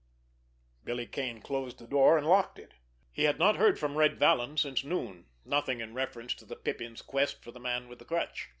[0.83, 2.73] Billy Kane closed the door, and locked it.
[3.13, 7.03] He had not heard from Red Vallon since noon, nothing in reference to the Pippin's
[7.03, 8.49] quest for the Man with the Crutch.